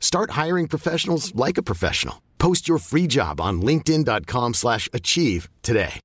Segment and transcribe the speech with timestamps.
[0.00, 2.22] Start hiring professionals like a professional.
[2.38, 6.00] Post your free job on linkedin.com/achieve slash achieve today.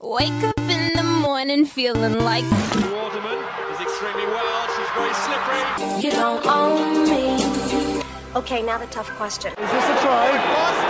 [0.00, 3.38] Wake up in the morning feeling like Waterman
[3.72, 4.68] is extremely well.
[4.74, 6.02] She's very slippery.
[6.04, 8.02] you don't own me.
[8.36, 9.50] Okay, now the tough question.
[9.52, 10.30] Is this a try?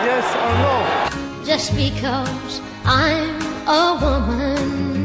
[0.05, 1.45] Yes or no?
[1.49, 4.98] just because I'm a woman.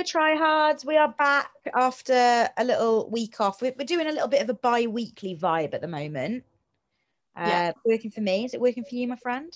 [0.00, 0.82] Hello, tryhards.
[0.82, 3.60] We are back after a little week off.
[3.60, 6.44] We're, we're doing a little bit of a bi weekly vibe at the moment.
[7.36, 7.72] Uh, Yeah.
[7.84, 8.46] Working for me.
[8.46, 9.52] Is it working for you, my friend?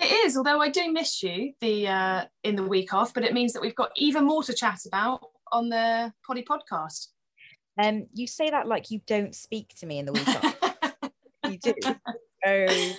[0.00, 3.32] It is, although I do miss you the uh, in the week off, but it
[3.32, 5.20] means that we've got even more to chat about
[5.52, 7.08] on the Poddy podcast.
[7.80, 11.10] Um, you say that like you don't speak to me in the week off.
[11.48, 11.74] you do.
[12.44, 12.92] Oh.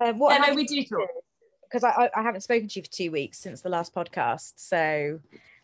[0.00, 1.00] Uh, what yeah, no, we do talk.
[1.74, 4.52] Because I, I I haven't spoken to you for two weeks since the last podcast.
[4.56, 5.18] So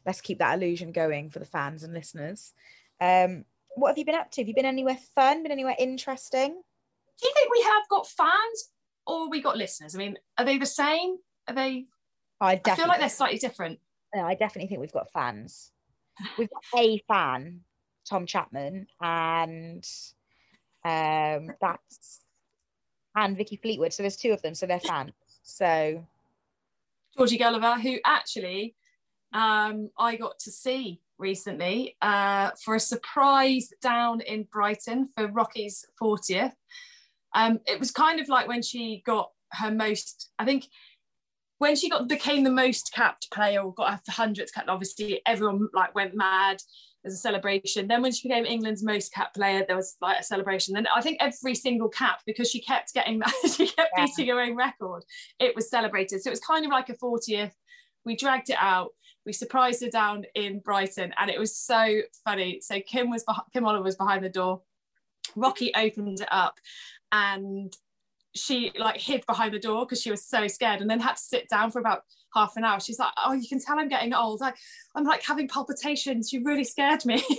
[0.04, 2.52] let's keep that illusion going for the fans and listeners.
[3.00, 3.44] Um,
[3.76, 4.40] what have you been up to?
[4.40, 5.44] Have you been anywhere fun?
[5.44, 6.48] Been anywhere interesting?
[6.50, 8.70] Do you think we have got fans
[9.06, 9.94] or we got listeners?
[9.94, 11.18] I mean, are they the same?
[11.46, 11.86] Are they?
[12.40, 13.78] I I feel like they're slightly different.
[14.14, 15.70] Yeah, I definitely think we've got fans.
[16.36, 17.60] We've got a fan,
[18.04, 19.86] Tom Chapman, and
[20.84, 22.20] um, that's
[23.14, 23.92] and Vicky Fleetwood.
[23.92, 25.12] So there's two of them, so they're fans.
[25.42, 26.04] So
[27.16, 28.74] Georgie Gulliver, who actually
[29.32, 35.84] um, I got to see recently uh, for a surprise down in Brighton for Rocky's
[36.00, 36.52] 40th.
[37.34, 40.66] Um, it was kind of like when she got her most, I think,
[41.58, 44.64] when she got became the most capped player or got her hundredth cap.
[44.66, 46.62] Obviously, everyone like went mad.
[47.02, 47.88] There's a celebration.
[47.88, 50.74] Then when she became England's most capped player, there was like a celebration.
[50.74, 53.22] Then I think every single cap because she kept getting
[53.56, 54.04] she kept Yeah.
[54.06, 55.04] beating her own record.
[55.38, 56.22] It was celebrated.
[56.22, 57.52] So it was kind of like a 40th.
[58.04, 58.90] We dragged it out.
[59.26, 62.60] We surprised her down in Brighton, and it was so funny.
[62.62, 64.62] So Kim was Kim Oliver was behind the door.
[65.36, 66.58] Rocky opened it up,
[67.12, 67.72] and
[68.34, 71.22] she like hid behind the door because she was so scared, and then had to
[71.22, 72.02] sit down for about
[72.34, 72.80] half an hour.
[72.80, 74.40] She's like, "Oh, you can tell I'm getting old.
[74.40, 74.56] Like
[74.94, 76.32] I'm like having palpitations.
[76.32, 77.22] You really scared me."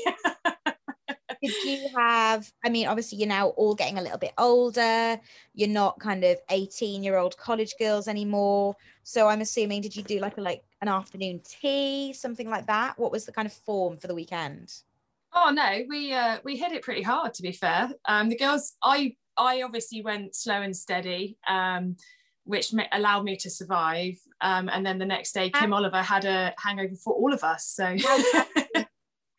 [1.41, 5.19] did you have i mean obviously you're now all getting a little bit older
[5.55, 10.03] you're not kind of 18 year old college girls anymore so i'm assuming did you
[10.03, 13.53] do like a like an afternoon tea something like that what was the kind of
[13.53, 14.83] form for the weekend
[15.33, 17.33] Oh no, we uh, we hit it pretty hard.
[17.35, 21.95] To be fair, um, the girls, I I obviously went slow and steady, um,
[22.45, 24.19] which allowed me to survive.
[24.41, 27.67] Um, and then the next day, Kim Oliver had a hangover for all of us.
[27.67, 27.95] So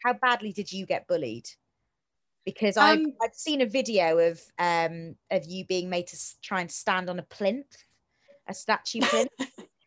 [0.03, 1.49] how badly did you get bullied
[2.45, 6.61] because I've, Um, I've seen a video of um of you being made to try
[6.61, 7.77] and stand on a plinth
[8.49, 9.31] a statue plinth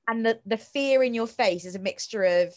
[0.07, 2.53] and the the fear in your face is a mixture of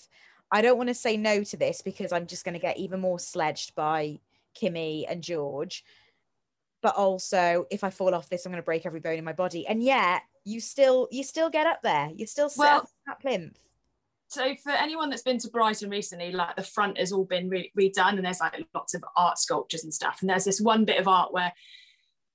[0.52, 3.00] i don't want to say no to this because i'm just going to get even
[3.00, 4.18] more sledged by
[4.60, 5.84] kimmy and george
[6.82, 9.32] but also if i fall off this i'm going to break every bone in my
[9.32, 13.20] body and yet you still you still get up there you still sit Well- that
[13.20, 13.58] plinth
[14.28, 17.72] so for anyone that's been to Brighton recently, like the front has all been re-
[17.78, 20.18] redone, and there's like lots of art sculptures and stuff.
[20.20, 21.50] And there's this one bit of art where,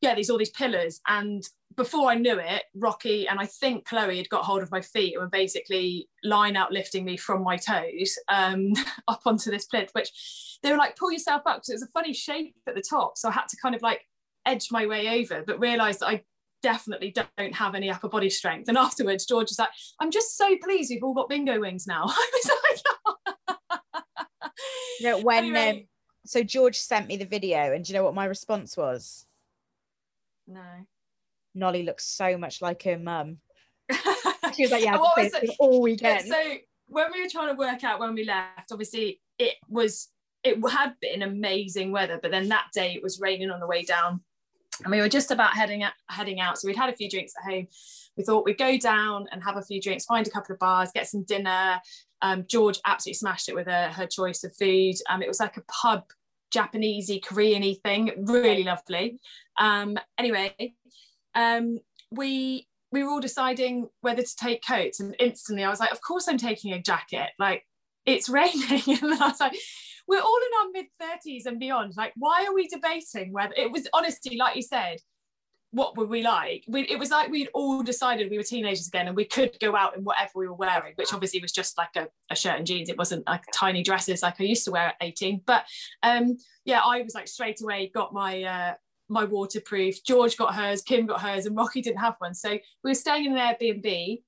[0.01, 1.01] yeah, there's all these pillars.
[1.07, 1.44] And
[1.75, 5.13] before I knew it, Rocky and I think Chloe had got hold of my feet
[5.13, 8.74] and were basically line out lifting me from my toes um,
[9.07, 11.88] up onto this plinth, which they were like, pull yourself up because it was a
[11.88, 13.19] funny shape at the top.
[13.19, 14.01] So I had to kind of like
[14.48, 16.24] edge my way over, but realised that I
[16.63, 18.68] definitely don't have any upper body strength.
[18.69, 19.69] And afterwards, George was like,
[20.00, 22.06] I'm just so pleased we've all got bingo wings now.
[22.07, 22.51] I was
[23.48, 23.57] like,
[25.04, 25.69] know, when Anyway.
[25.69, 25.88] um,
[26.25, 29.25] so George sent me the video, and do you know what my response was?
[30.48, 30.62] no.
[31.56, 33.38] Nolly looks so much like her mum.
[34.56, 36.36] She was like, "Yeah, what was it- all weekend." So
[36.88, 40.09] when we were trying to work out when we left, obviously it was
[40.44, 43.83] it had been amazing weather, but then that day it was raining on the way
[43.83, 44.21] down.
[44.81, 46.58] And we were just about heading out, heading out.
[46.58, 47.68] So we'd had a few drinks at home.
[48.18, 50.92] We thought we'd go down and have a few drinks, find a couple of bars,
[50.94, 51.80] get some dinner.
[52.22, 54.96] Um, George absolutely smashed it with her, her choice of food.
[55.10, 56.04] Um, it was like a pub,
[56.54, 59.20] Japanesey, Koreany thing, really lovely.
[59.60, 60.74] Um, anyway,
[61.36, 61.80] um,
[62.12, 66.02] we we were all deciding whether to take coats, and instantly I was like, "Of
[66.02, 67.31] course, I'm taking a jacket.
[67.40, 67.66] Like
[68.06, 69.58] it's raining," and I was like
[70.08, 71.94] we're all in our mid 30s and beyond.
[71.96, 74.98] Like, why are we debating whether it was honestly, like you said,
[75.72, 76.64] what were we like?
[76.68, 79.76] We, it was like we'd all decided we were teenagers again and we could go
[79.76, 82.68] out in whatever we were wearing, which obviously was just like a, a shirt and
[82.68, 82.90] jeans.
[82.90, 85.42] It wasn't like tiny dresses like I used to wear at 18.
[85.46, 85.66] But
[86.04, 88.74] um, yeah, I was like straight away got my uh,
[89.10, 90.04] my waterproof.
[90.04, 92.36] George got hers, Kim got hers, and Rocky didn't have one.
[92.36, 94.22] So we were staying in an Airbnb.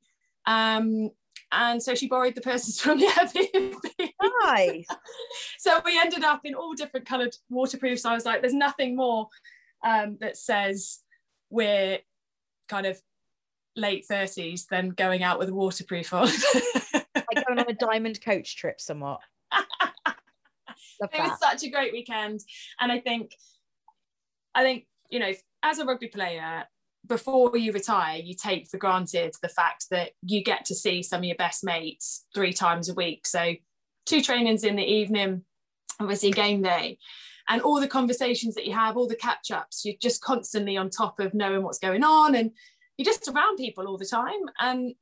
[0.48, 1.12] Um,
[1.52, 4.12] and so she borrowed the purses from the Airbnb.
[4.44, 4.86] Nice.
[5.58, 8.04] so we ended up in all different coloured waterproofs.
[8.04, 9.30] So I was like, there's nothing more
[9.84, 11.00] um, that says
[11.50, 12.00] we're
[12.68, 13.00] kind of
[13.76, 16.30] late 30s than going out with a waterproof on.
[16.94, 19.20] like going on a diamond coach trip somewhat.
[19.54, 22.42] it was such a great weekend.
[22.80, 23.32] And I think,
[24.54, 25.32] I think, you know,
[25.62, 26.66] as a rugby player,
[27.08, 31.20] before you retire, you take for granted the fact that you get to see some
[31.20, 33.26] of your best mates three times a week.
[33.28, 33.54] So,
[34.06, 35.44] two trainings in the evening,
[36.00, 36.98] obviously, game day,
[37.48, 40.90] and all the conversations that you have, all the catch ups, you're just constantly on
[40.90, 42.52] top of knowing what's going on, and
[42.98, 44.42] you're just around people all the time.
[44.60, 44.94] And,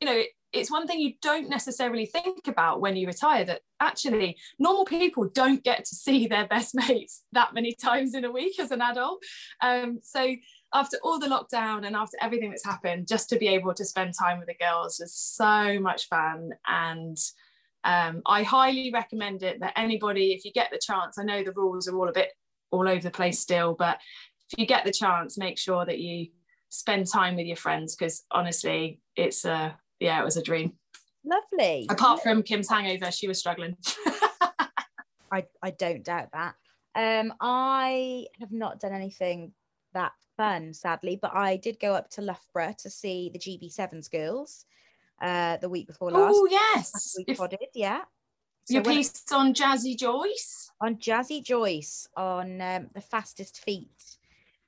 [0.00, 3.60] you know, it, it's one thing you don't necessarily think about when you retire that
[3.80, 8.32] actually normal people don't get to see their best mates that many times in a
[8.32, 9.22] week as an adult.
[9.62, 10.34] Um, so
[10.74, 14.14] after all the lockdown and after everything that's happened, just to be able to spend
[14.18, 16.50] time with the girls was so much fun.
[16.66, 17.16] And
[17.84, 21.52] um, I highly recommend it that anybody, if you get the chance, I know the
[21.52, 22.32] rules are all a bit
[22.70, 23.98] all over the place still, but
[24.50, 26.28] if you get the chance, make sure that you
[26.68, 30.74] spend time with your friends because honestly, it's a yeah, it was a dream.
[31.24, 31.86] Lovely.
[31.88, 33.76] Apart from Kim's hangover, she was struggling.
[35.32, 36.54] I, I don't doubt that.
[36.94, 39.52] Um, I have not done anything
[39.92, 41.18] that fun, sadly.
[41.20, 44.64] But I did go up to Loughborough to see the GB7s girls
[45.20, 46.34] uh, the week before last.
[46.34, 47.16] Oh, yes.
[47.26, 48.02] We podded, yeah.
[48.64, 50.70] So Your piece on Jazzy Joyce?
[50.80, 54.18] On Jazzy Joyce, on um, the fastest feet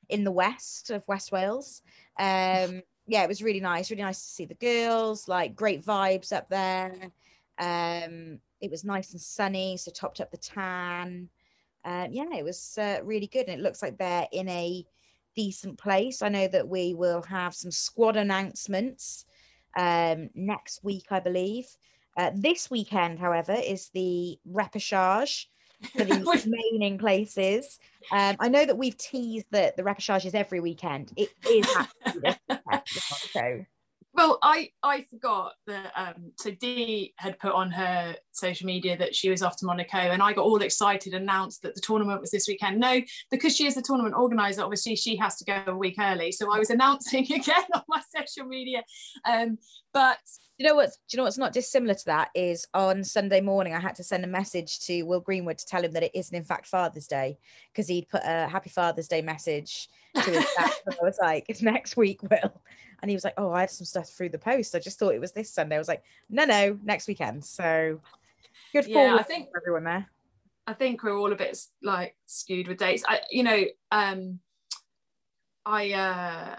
[0.09, 1.83] in the west of West Wales.
[2.19, 3.91] Um, yeah, it was really nice.
[3.91, 7.11] Really nice to see the girls, like great vibes up there.
[7.59, 11.29] Um, it was nice and sunny, so topped up the tan.
[11.85, 13.49] Uh, yeah, it was uh, really good.
[13.49, 14.85] And it looks like they're in a
[15.41, 16.21] decent place.
[16.21, 19.25] I know that we will have some squad announcements
[19.75, 21.65] um, next week, I believe.
[22.19, 25.47] Uh, this weekend, however, is the repechage
[25.97, 27.79] for the remaining places.
[28.13, 31.13] Um, I know that we've teased that the repechage is every weekend.
[31.17, 32.83] It is actually this weekend,
[33.33, 33.65] so
[34.13, 39.15] well, I I forgot that um, so Dee had put on her social media that
[39.15, 42.21] she was off to Monaco, and I got all excited, and announced that the tournament
[42.21, 42.81] was this weekend.
[42.81, 46.33] No, because she is the tournament organizer, obviously she has to go a week early.
[46.33, 48.83] So I was announcing again on my social media.
[49.29, 49.59] Um,
[49.93, 50.19] but
[50.59, 50.91] you know what?
[50.91, 54.05] Do you know what's not dissimilar to that is on Sunday morning I had to
[54.05, 57.07] send a message to Will Greenwood to tell him that it isn't in fact Father's
[57.07, 57.39] Day
[57.73, 60.71] because he'd put a Happy Father's Day message to his dad.
[60.89, 62.63] I was like, "It's next week, Will."
[63.03, 64.75] And he was like, Oh, I have some stuff through the post.
[64.75, 65.77] I just thought it was this Sunday.
[65.77, 67.45] I was like, No, no, next weekend.
[67.45, 68.01] So
[68.73, 70.07] good yeah, I think everyone there.
[70.67, 73.03] I think we're all a bit like skewed with dates.
[73.09, 74.39] I, you know, um,
[75.67, 76.57] I, uh,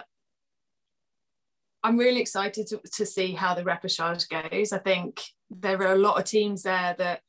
[1.83, 4.73] I'm really excited to, to see how the repechage goes.
[4.73, 7.21] I think there are a lot of teams there that,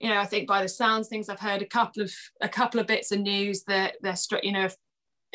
[0.00, 2.12] you know, I think by the sounds things I've heard a couple of
[2.42, 4.68] a couple of bits of news that they're, you know,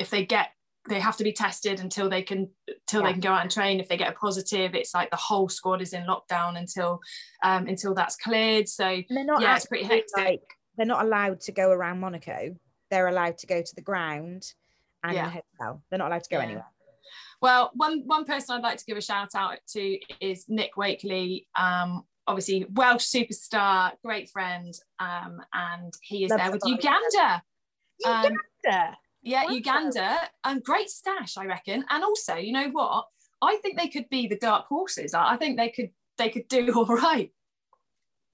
[0.01, 0.49] if, they get
[0.89, 3.07] they have to be tested until they can until yeah.
[3.07, 3.79] they can go out and train.
[3.79, 6.99] If they get a positive it's like the whole squad is in lockdown until
[7.43, 8.67] um until that's cleared.
[8.67, 10.17] So yeah it's pretty hectic.
[10.17, 10.41] like,
[10.77, 12.55] they're not allowed to go around monaco.
[12.89, 14.43] They're allowed to go to the ground
[15.03, 15.25] and yeah.
[15.25, 15.83] the hotel.
[15.89, 16.43] They're not allowed to go yeah.
[16.45, 16.65] anywhere.
[17.41, 21.45] Well one one person i'd like to give a shout out to is nick wakley
[21.55, 27.43] um obviously welsh superstar great friend um and he is Love there with uganda.
[27.99, 28.37] Uganda!
[28.67, 31.85] Um, yeah, Uganda, and um, great stash, I reckon.
[31.89, 33.05] And also, you know what?
[33.41, 35.13] I think they could be the dark horses.
[35.13, 37.31] I think they could they could do all right.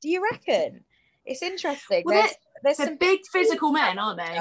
[0.01, 0.86] Do you reckon?
[1.25, 2.03] It's interesting.
[2.06, 4.36] Well, there's, there's some big physical men, aren't they?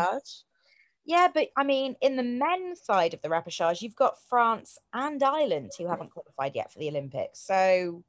[1.04, 5.22] Yeah, but I mean, in the men's side of the repechage, you've got France and
[5.22, 7.40] Ireland who haven't qualified yet for the Olympics.
[7.46, 8.02] So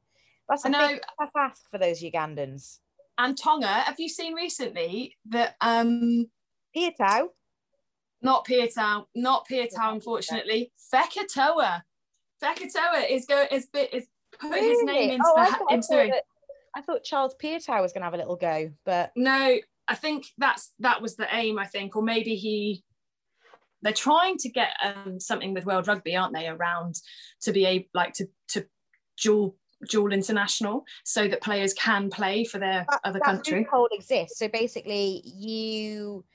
[0.50, 2.80] that's a big tough ask for those Ugandans.
[3.20, 6.28] And Tonga, have you seen recently that um
[6.76, 7.30] Piutau?
[8.22, 10.72] Not Piutau, not Piutau, unfortunately.
[10.94, 11.82] Fekitoa.
[12.42, 14.08] Fekitoa is go is bit is
[14.40, 14.70] put really?
[14.70, 16.24] his name into oh, the I thought, into I thought, that,
[16.76, 19.58] I thought Charles Piutau was going to have a little go, but no,
[19.88, 21.60] I think that's that was the aim.
[21.60, 22.84] I think, or maybe he.
[23.84, 26.48] They're trying to get um, something with World Rugby, aren't they?
[26.48, 26.96] Around
[27.42, 28.66] to be able, like to to
[29.22, 29.56] dual
[29.88, 33.68] dual international, so that players can play for their that, other that country.
[33.72, 34.40] Hold exists.
[34.40, 36.26] So basically, you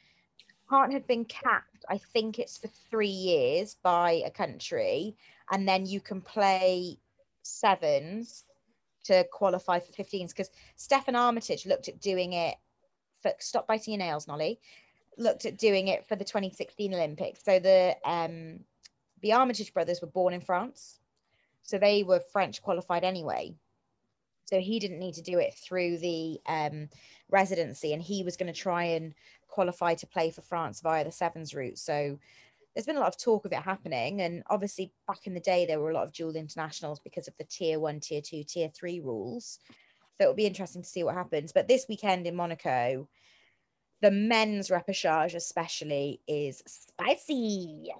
[0.72, 1.84] can't have been capped.
[1.88, 5.16] I think it's for three years by a country,
[5.50, 6.98] and then you can play
[7.42, 8.44] sevens
[9.04, 12.54] to qualify for 15s because Steffon Armitage looked at doing it
[13.20, 14.60] for stop biting your nails, Nolly.
[15.18, 17.44] Looked at doing it for the 2016 Olympics.
[17.44, 18.60] So the um
[19.20, 21.00] the Armitage brothers were born in France.
[21.64, 23.54] So they were French qualified anyway.
[24.46, 26.88] So he didn't need to do it through the um,
[27.30, 29.14] residency, and he was going to try and
[29.52, 31.78] qualify to play for France via the sevens route.
[31.78, 32.18] So
[32.74, 34.22] there's been a lot of talk of it happening.
[34.22, 37.34] And obviously, back in the day, there were a lot of dual internationals because of
[37.36, 39.58] the tier one, tier two, tier three rules.
[40.16, 41.52] So it'll be interesting to see what happens.
[41.52, 43.08] But this weekend in Monaco,
[44.00, 47.92] the men's repechage, especially, is spicy.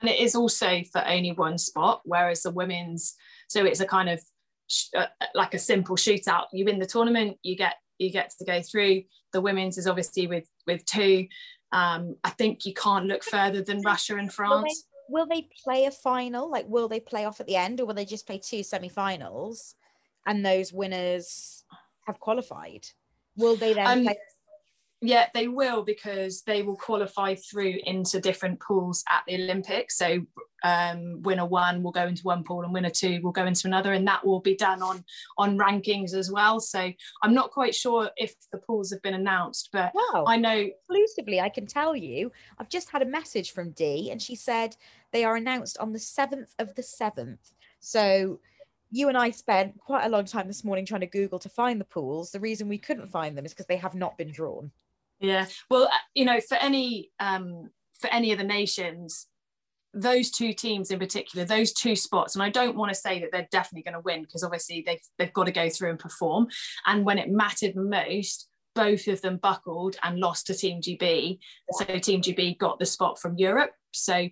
[0.00, 3.16] And it is also for only one spot, whereas the women's,
[3.48, 4.22] so it's a kind of
[4.96, 6.46] uh, like a simple shootout.
[6.52, 9.02] You win the tournament, you get you get to go through.
[9.32, 11.28] The women's is obviously with with two.
[11.72, 14.84] Um, I think you can't look further than Russia and France.
[15.10, 16.50] Will they, will they play a final?
[16.50, 19.76] Like, will they play off at the end, or will they just play two semi-finals,
[20.26, 21.64] and those winners
[22.06, 22.86] have qualified?
[23.36, 24.18] Will they then um, play
[25.02, 29.96] yeah, they will because they will qualify through into different pools at the Olympics.
[29.96, 30.26] So
[30.62, 33.94] um, winner one will go into one pool and winner two will go into another,
[33.94, 35.02] and that will be done on
[35.38, 36.60] on rankings as well.
[36.60, 36.92] So
[37.22, 40.24] I'm not quite sure if the pools have been announced, but wow.
[40.26, 42.30] I know exclusively I can tell you.
[42.58, 44.76] I've just had a message from Dee, and she said
[45.12, 47.54] they are announced on the seventh of the seventh.
[47.80, 48.38] So
[48.90, 51.80] you and I spent quite a long time this morning trying to Google to find
[51.80, 52.32] the pools.
[52.32, 54.70] The reason we couldn't find them is because they have not been drawn.
[55.20, 59.26] Yeah, well, uh, you know, for any um, for any of the nations,
[59.92, 63.30] those two teams in particular, those two spots, and I don't want to say that
[63.30, 66.48] they're definitely going to win because obviously they've they've got to go through and perform.
[66.86, 71.38] And when it mattered most, both of them buckled and lost to Team GB.
[71.72, 73.72] So Team GB got the spot from Europe.
[73.92, 74.28] So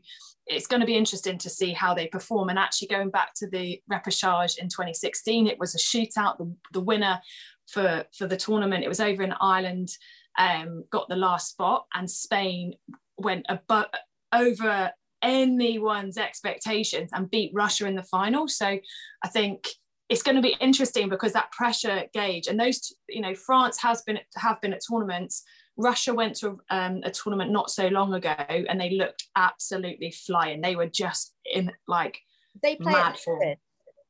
[0.46, 2.48] it's going to be interesting to see how they perform.
[2.48, 6.38] And actually, going back to the repechage in 2016, it was a shootout.
[6.38, 7.20] The, the winner
[7.66, 9.90] for for the tournament, it was over in Ireland
[10.38, 12.74] um, got the last spot, and Spain
[13.16, 13.86] went above
[14.32, 14.90] over
[15.22, 18.46] anyone's expectations and beat Russia in the final.
[18.48, 19.66] So I think
[20.08, 24.02] it's going to be interesting because that pressure gauge and those, you know, France has
[24.02, 25.44] been have been at tournaments.
[25.76, 30.60] Russia went to um, a tournament not so long ago and they looked absolutely flying.
[30.60, 32.18] They were just in like
[32.62, 33.58] they played at,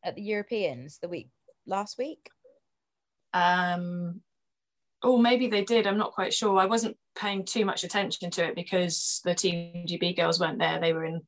[0.05, 1.31] at the Europeans the week
[1.67, 2.31] last week.
[3.35, 4.23] Um,
[5.03, 5.87] Oh, maybe they did.
[5.87, 6.59] I'm not quite sure.
[6.59, 10.81] I wasn't paying too much attention to it because the Team GB girls weren't there.
[10.81, 11.23] They were in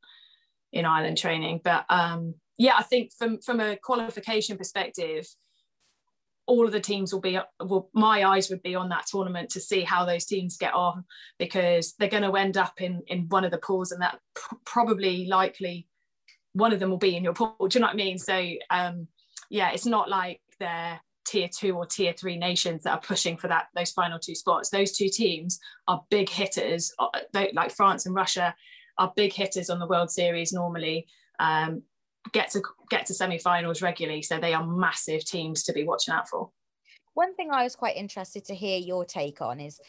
[0.72, 1.60] in Ireland training.
[1.62, 5.26] But um, yeah, I think from from a qualification perspective,
[6.46, 7.38] all of the teams will be.
[7.64, 11.04] Well, my eyes would be on that tournament to see how those teams get on
[11.38, 14.56] because they're going to end up in in one of the pools, and that pr-
[14.64, 15.86] probably likely
[16.52, 17.54] one of them will be in your pool.
[17.60, 18.18] Do you know what I mean?
[18.18, 19.06] So um,
[19.48, 21.00] yeah, it's not like they're
[21.30, 24.70] tier two or tier three nations that are pushing for that those final two spots.
[24.70, 27.08] Those two teams are big hitters, uh,
[27.52, 28.54] like France and Russia
[28.99, 31.06] are big hitters on the World Series normally.
[31.38, 31.82] Um,
[32.32, 36.28] get to get to semi-finals regularly, so they are massive teams to be watching out
[36.28, 36.50] for.
[37.14, 39.80] One thing I was quite interested to hear your take on is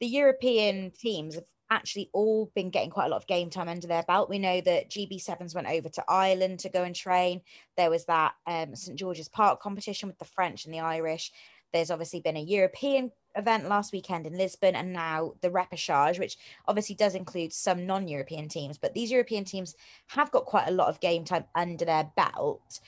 [0.00, 3.86] the European teams have actually all been getting quite a lot of game time under
[3.86, 4.28] their belt.
[4.28, 7.40] We know that GB7s went over to Ireland to go and train.
[7.76, 11.32] There was that um, St George's Park competition with the French and the Irish.
[11.72, 16.36] There's obviously been a European event last weekend in Lisbon, and now the repechage, which
[16.68, 18.76] obviously does include some non European teams.
[18.76, 19.74] But these European teams
[20.08, 22.80] have got quite a lot of game time under their belt.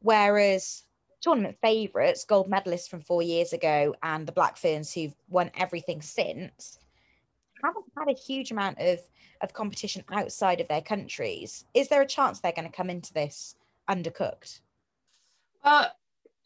[0.00, 0.82] Whereas
[1.20, 6.02] tournament favourites, gold medalists from four years ago, and the Black Ferns, who've won everything
[6.02, 6.80] since,
[7.62, 9.00] haven't had a huge amount of
[9.40, 11.64] of competition outside of their countries.
[11.74, 13.56] Is there a chance they're going to come into this
[13.90, 14.60] undercooked?
[15.64, 15.86] Uh,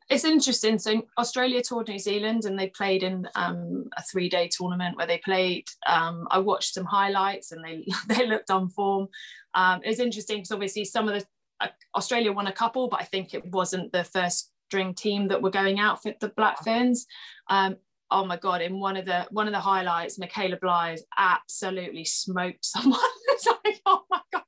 [0.09, 0.79] it's interesting.
[0.79, 5.07] So Australia toured New Zealand and they played in um, a three day tournament where
[5.07, 5.69] they played.
[5.87, 9.09] Um, I watched some highlights and they they looked on form.
[9.55, 11.27] Um, it was interesting because obviously some of the
[11.61, 15.43] uh, Australia won a couple, but I think it wasn't the first string team that
[15.43, 17.07] were going out for the Black Ferns.
[17.49, 17.77] Um,
[18.11, 22.65] oh my god in one of the one of the highlights michaela blyde absolutely smoked
[22.65, 23.01] someone
[23.37, 24.43] it's like, oh my god,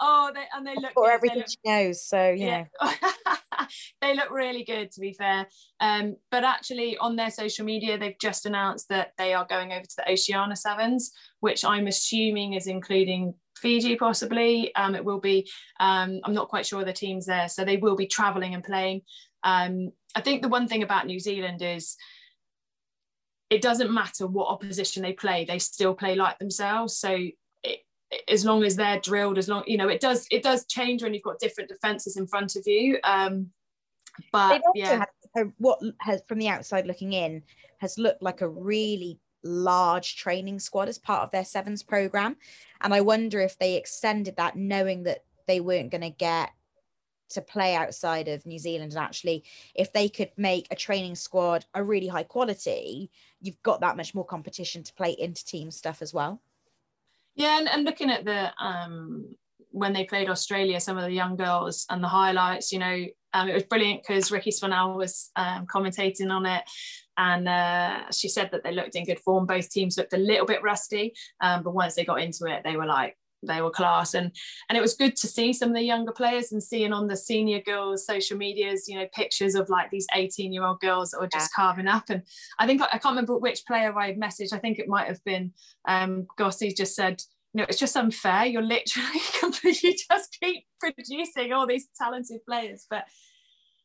[0.00, 1.14] oh, they and they look or good.
[1.14, 2.04] everything look, she knows.
[2.04, 3.66] So yeah, yeah.
[4.00, 5.46] they look really good to be fair.
[5.80, 9.84] Um, but actually, on their social media, they've just announced that they are going over
[9.84, 14.74] to the Oceania Sevens, which I'm assuming is including Fiji possibly.
[14.74, 15.48] Um, it will be.
[15.80, 19.02] Um, I'm not quite sure the teams there, so they will be travelling and playing.
[19.44, 21.96] Um, I think the one thing about New Zealand is
[23.50, 26.96] it doesn't matter what opposition they play; they still play like themselves.
[26.96, 27.28] So
[27.62, 27.80] it,
[28.28, 31.14] as long as they're drilled, as long you know, it does it does change when
[31.14, 32.98] you've got different defenses in front of you.
[33.04, 33.50] Um,
[34.32, 37.42] but yeah, had, what has from the outside looking in
[37.78, 42.36] has looked like a really large training squad as part of their sevens program.
[42.80, 46.50] And I wonder if they extended that knowing that they weren't going to get
[47.30, 48.92] to play outside of New Zealand.
[48.92, 53.80] And actually, if they could make a training squad a really high quality, you've got
[53.80, 56.40] that much more competition to play into team stuff as well.
[57.34, 59.36] Yeah, and, and looking at the um
[59.76, 63.04] when they played Australia, some of the young girls and the highlights, you know,
[63.34, 66.64] um, it was brilliant because Rikki Swannell was um, commentating on it.
[67.18, 69.44] And uh, she said that they looked in good form.
[69.44, 72.76] Both teams looked a little bit rusty, um, but once they got into it, they
[72.76, 74.14] were like, they were class.
[74.14, 74.32] And
[74.68, 77.16] and it was good to see some of the younger players and seeing on the
[77.16, 81.20] senior girls social medias you know pictures of like these 18 year old girls that
[81.20, 81.62] were just yeah.
[81.62, 82.04] carving up.
[82.10, 82.22] And
[82.58, 84.52] i think i can't remember which player i messaged.
[84.52, 85.52] I think it might have been
[85.86, 88.46] um gossi just said you know it's just unfair.
[88.46, 92.86] You're literally completely just keep producing all these talented players.
[92.88, 93.04] But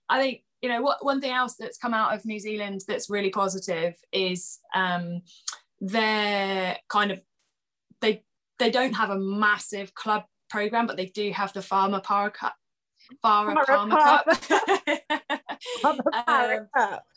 [0.10, 3.10] i think you know what one thing else that's come out of new zealand that's
[3.10, 5.22] really positive is um
[5.80, 7.20] they're kind of
[8.02, 8.24] they
[8.62, 12.56] they don't have a massive club program, but they do have the Farmer Para Cup.
[13.24, 14.28] Farah Palmer Cup.
[15.84, 16.00] um,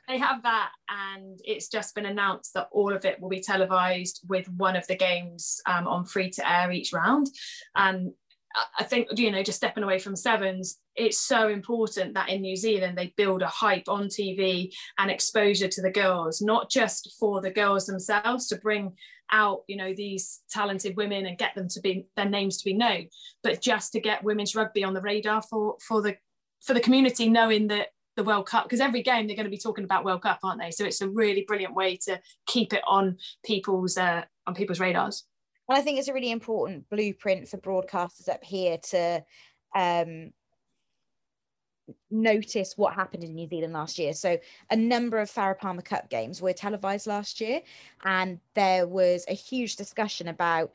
[0.09, 4.21] They have that, and it's just been announced that all of it will be televised
[4.27, 7.29] with one of the games um, on free to air each round.
[7.75, 8.13] And
[8.79, 12.57] I think, you know, just stepping away from sevens, it's so important that in New
[12.57, 17.41] Zealand they build a hype on TV and exposure to the girls, not just for
[17.41, 18.93] the girls themselves to bring
[19.31, 22.75] out, you know, these talented women and get them to be their names to be
[22.75, 23.09] known,
[23.43, 26.17] but just to get women's rugby on the radar for for the
[26.63, 29.59] for the community, knowing that the World Cup, because every game they're going to be
[29.59, 30.71] talking about World Cup, aren't they?
[30.71, 35.25] So it's a really brilliant way to keep it on people's uh, on people's radars.
[35.69, 39.25] And I think it's a really important blueprint for broadcasters up here to
[39.75, 40.31] um,
[42.11, 44.15] notice what happened in New Zealand last year.
[44.15, 44.39] So
[44.71, 47.61] a number of Farah Palmer Cup games were televised last year,
[48.05, 50.73] and there was a huge discussion about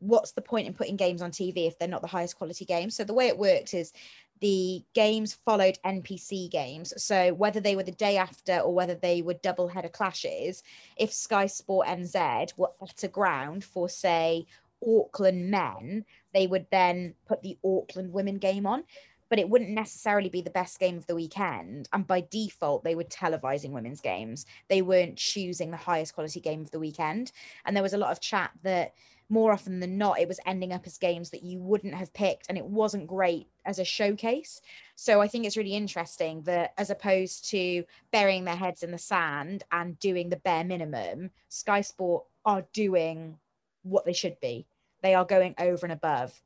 [0.00, 2.94] what's the point in putting games on TV if they're not the highest quality games.
[2.96, 3.92] So the way it worked is
[4.40, 6.94] the games followed NPC games.
[7.02, 10.62] So whether they were the day after or whether they were double header clashes,
[10.96, 14.46] if Sky Sport NZ were at a ground for say
[14.86, 18.84] Auckland men, they would then put the Auckland women game on
[19.28, 21.88] but it wouldn't necessarily be the best game of the weekend.
[21.92, 24.46] And by default, they were televising women's games.
[24.68, 27.32] They weren't choosing the highest quality game of the weekend.
[27.64, 28.94] And there was a lot of chat that
[29.30, 32.46] more often than not, it was ending up as games that you wouldn't have picked,
[32.48, 34.62] and it wasn't great as a showcase.
[34.96, 38.98] So I think it's really interesting that as opposed to burying their heads in the
[38.98, 43.36] sand and doing the bare minimum, Sky Sport are doing
[43.82, 44.66] what they should be.
[45.02, 46.40] They are going over and above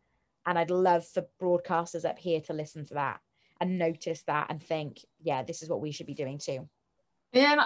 [0.46, 3.20] and I'd love for broadcasters up here to listen to that
[3.61, 6.68] and notice that and think, yeah, this is what we should be doing too.
[7.33, 7.64] Yeah,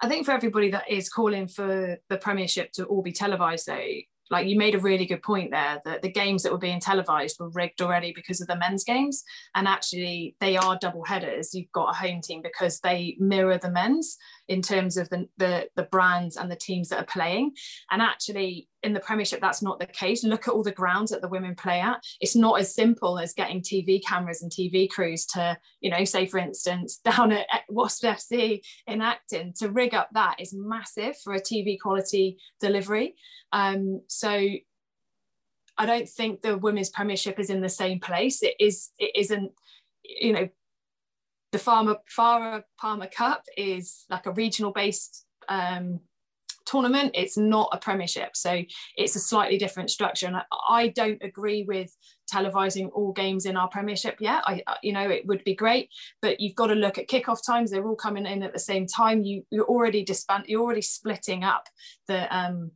[0.00, 3.86] I think for everybody that is calling for the Premiership to all be televised, though,
[4.30, 7.40] like you made a really good point there that the games that were being televised
[7.40, 9.24] were rigged already because of the men's games.
[9.54, 13.70] And actually they are double headers you've got a home team because they mirror the
[13.70, 17.52] men's in terms of the, the, the brands and the teams that are playing
[17.90, 21.20] and actually in the premiership that's not the case look at all the grounds that
[21.20, 25.26] the women play at it's not as simple as getting tv cameras and tv crews
[25.26, 30.08] to you know say for instance down at wasp fc in acton to rig up
[30.12, 33.14] that is massive for a tv quality delivery
[33.52, 34.48] um, so
[35.78, 38.42] I don't think the women's premiership is in the same place.
[38.42, 38.90] It is.
[38.98, 39.52] It isn't.
[40.02, 40.48] You know,
[41.52, 46.00] the Farmer Farah Palmer Cup is like a regional based um,
[46.66, 47.12] tournament.
[47.14, 48.62] It's not a premiership, so
[48.96, 50.26] it's a slightly different structure.
[50.26, 51.96] And I, I, don't agree with
[52.30, 54.42] televising all games in our premiership yet.
[54.46, 55.88] I, you know, it would be great,
[56.20, 57.70] but you've got to look at kickoff times.
[57.70, 59.22] They're all coming in at the same time.
[59.22, 60.44] You you're already disband.
[60.48, 61.68] You're already splitting up
[62.08, 62.72] the um,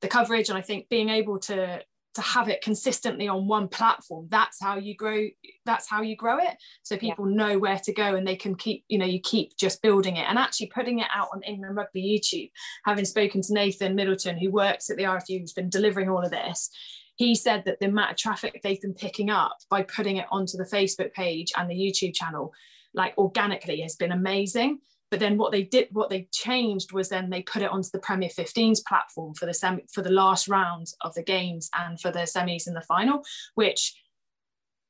[0.00, 1.80] the coverage and i think being able to
[2.18, 5.26] to have it consistently on one platform that's how you grow
[5.64, 7.36] that's how you grow it so people yeah.
[7.36, 10.26] know where to go and they can keep you know you keep just building it
[10.28, 12.50] and actually putting it out on england rugby youtube
[12.84, 16.30] having spoken to nathan middleton who works at the rfu who's been delivering all of
[16.30, 16.70] this
[17.18, 20.56] he said that the amount of traffic they've been picking up by putting it onto
[20.56, 22.52] the Facebook page and the YouTube channel,
[22.94, 24.78] like organically, has been amazing.
[25.10, 27.98] But then what they did, what they changed was then they put it onto the
[27.98, 32.10] Premier 15s platform for the semi, for the last round of the games and for
[32.10, 33.94] the semis and the final, which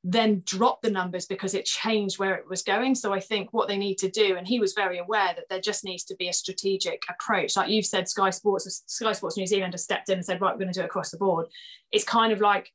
[0.05, 2.95] then dropped the numbers because it changed where it was going.
[2.95, 5.61] So I think what they need to do, and he was very aware that there
[5.61, 7.57] just needs to be a strategic approach.
[7.57, 10.55] Like you've said, Sky Sports, Sky Sports New Zealand has stepped in and said, right,
[10.55, 11.47] we're going to do it across the board.
[11.93, 12.73] It's kind of like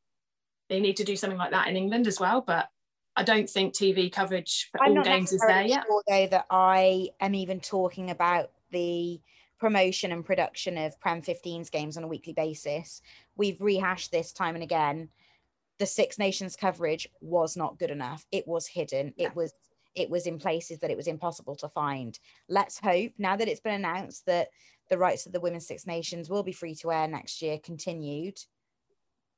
[0.70, 2.42] they need to do something like that in England as well.
[2.42, 2.68] But
[3.16, 5.86] I don't think TV coverage for I'm all games is there yet.
[5.88, 9.22] Sure, though that I am even talking about the
[9.60, 13.02] promotion and production of Prem 15s games on a weekly basis.
[13.38, 15.10] We've rehashed this time and again
[15.80, 18.26] the Six Nations coverage was not good enough.
[18.32, 19.14] It was hidden.
[19.16, 19.28] Yeah.
[19.28, 19.54] It was
[19.96, 22.18] it was in places that it was impossible to find.
[22.50, 24.50] Let's hope now that it's been announced that
[24.90, 28.40] the rights of the Women's Six Nations will be free to air next year, continued,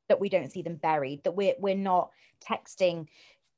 [0.07, 2.09] that we don't see them buried, that we're we're not
[2.41, 3.07] texting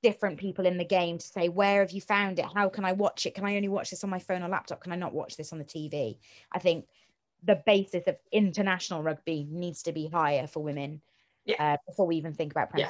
[0.04, 2.46] different people in the game to say, where have you found it?
[2.54, 3.34] How can I watch it?
[3.34, 4.82] Can I only watch this on my phone or laptop?
[4.82, 6.18] Can I not watch this on the TV?
[6.52, 6.86] I think
[7.44, 11.02] the basis of international rugby needs to be higher for women
[11.48, 11.74] yeah.
[11.74, 12.90] Uh, before we even think about yeah.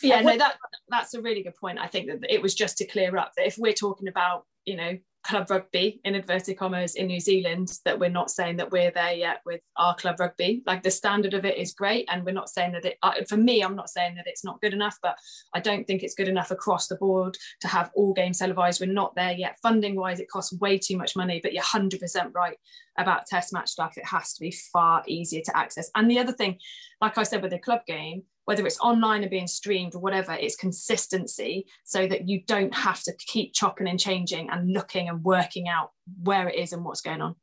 [0.00, 0.56] Yeah, no, that
[0.88, 1.78] that's a really good point.
[1.78, 4.76] I think that it was just to clear up that if we're talking about, you
[4.76, 8.90] know, club rugby in inverted commas in New Zealand that we're not saying that we're
[8.90, 10.62] there yet with our club rugby.
[10.66, 12.96] Like the standard of it is great, and we're not saying that it.
[13.02, 15.16] Uh, for me, I'm not saying that it's not good enough, but
[15.54, 18.80] I don't think it's good enough across the board to have all games televised.
[18.80, 19.58] We're not there yet.
[19.62, 21.40] Funding wise, it costs way too much money.
[21.42, 22.56] But you're 100% right
[22.98, 23.96] about Test match stuff.
[23.96, 25.90] It has to be far easier to access.
[25.94, 26.58] And the other thing,
[27.00, 30.32] like I said with the club game, whether it's online or being streamed or whatever,
[30.32, 35.22] it's consistency so that you don't have to keep chopping and changing and looking and
[35.22, 35.92] working out
[36.24, 37.36] where it is and what's going on.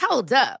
[0.00, 0.60] Hold up.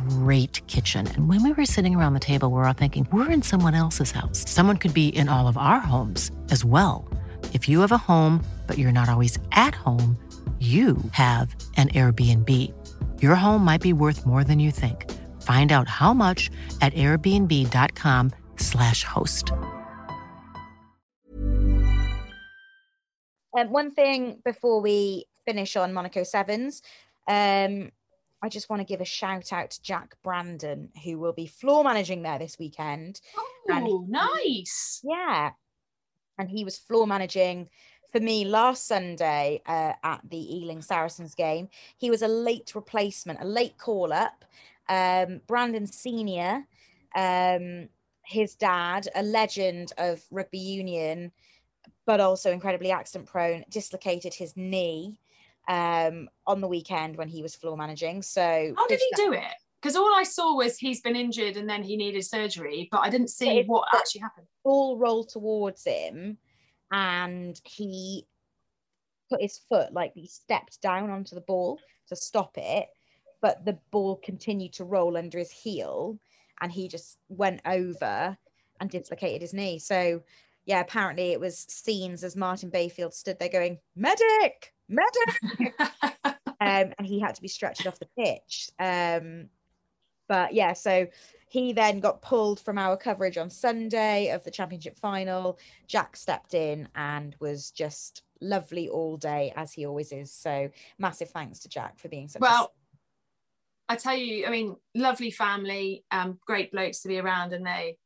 [0.67, 1.07] kitchen.
[1.07, 3.73] And when we were sitting around the table, we we're all thinking, we're in someone
[3.73, 4.47] else's house.
[4.49, 7.09] Someone could be in all of our homes as well.
[7.53, 10.15] If you have a home, but you're not always at home,
[10.59, 12.49] you have an Airbnb.
[13.19, 15.09] Your home might be worth more than you think.
[15.41, 19.51] Find out how much at airbnb.com/slash host.
[23.57, 26.81] Um, one thing before we finish on Monaco Sevens,
[27.27, 27.91] um,
[28.41, 31.83] I just want to give a shout out to Jack Brandon, who will be floor
[31.83, 33.21] managing there this weekend.
[33.37, 34.99] Oh, nice.
[35.03, 35.51] Yeah.
[36.39, 37.69] And he was floor managing
[38.11, 41.69] for me last Sunday uh, at the Ealing Saracens game.
[41.97, 44.43] He was a late replacement, a late call up.
[44.89, 46.65] Um, Brandon Senior,
[47.15, 47.87] um,
[48.25, 51.31] his dad, a legend of rugby union,
[52.05, 55.19] but also incredibly accident prone, dislocated his knee
[55.67, 58.21] um, on the weekend when he was floor managing.
[58.21, 59.53] So how did he do it?
[59.81, 63.09] Because all I saw was he's been injured and then he needed surgery, but I
[63.09, 64.47] didn't see what actually happened.
[64.63, 66.37] All rolled towards him
[66.91, 68.27] and he
[69.29, 72.89] put his foot like he stepped down onto the ball to stop it
[73.41, 76.19] but the ball continued to roll under his heel
[76.59, 78.37] and he just went over
[78.79, 80.21] and dislocated his knee so
[80.65, 85.73] yeah apparently it was scenes as martin bayfield stood there going medic medic
[86.25, 89.47] um, and he had to be stretched off the pitch um,
[90.27, 91.07] but yeah so
[91.51, 95.59] he then got pulled from our coverage on Sunday of the championship final.
[95.85, 100.31] Jack stepped in and was just lovely all day as he always is.
[100.31, 102.71] So massive thanks to Jack for being such well.
[103.89, 107.97] I tell you, I mean, lovely family, um, great blokes to be around, and they,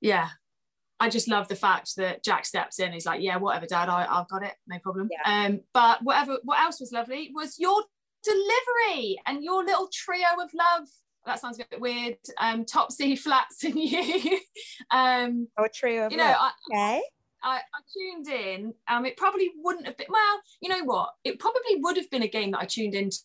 [0.00, 0.30] yeah,
[1.02, 2.92] I just love the fact that Jack steps in.
[2.92, 5.08] He's like, yeah, whatever, Dad, I, I've got it, no problem.
[5.10, 5.46] Yeah.
[5.46, 7.82] Um, but whatever, what else was lovely was your
[8.22, 10.86] delivery and your little trio of love.
[11.26, 12.18] That sounds a bit weird.
[12.38, 14.38] Um, Topsy, Flats, and you.
[14.92, 16.52] um, a trio of you know, love.
[16.72, 17.02] I, okay.
[17.42, 18.74] I, I tuned in.
[18.88, 20.06] Um, it probably wouldn't have been.
[20.08, 21.10] Well, you know what?
[21.24, 23.18] It probably would have been a game that I tuned into,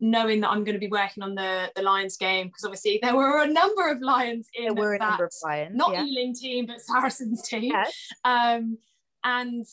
[0.00, 3.16] knowing that I'm going to be working on the the Lions game because obviously there
[3.16, 6.04] were a number of Lions in There were a that, number of Lions, not yeah.
[6.04, 7.72] Ealing team, but Saracens team.
[7.72, 7.94] Yes.
[8.24, 8.78] Um,
[9.24, 9.66] and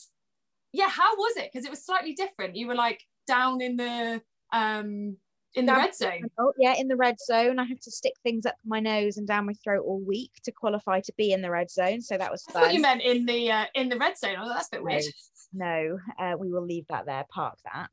[0.72, 1.50] yeah, how was it?
[1.52, 2.56] Because it was slightly different.
[2.56, 5.16] You were like down in the um
[5.54, 6.22] in the Down- red zone.
[6.38, 7.58] Oh, yeah, in the red zone.
[7.58, 10.52] I had to stick things up my nose and down my throat all week to
[10.52, 12.00] qualify to be in the red zone.
[12.00, 14.34] So that was I thought you meant in the uh, in the red zone.
[14.38, 15.02] Like, that's a bit weird.
[15.52, 17.90] no, uh, we will leave that there, park that.